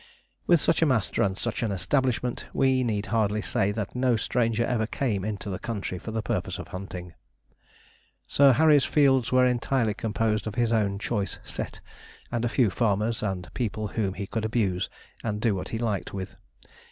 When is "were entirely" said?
9.31-9.93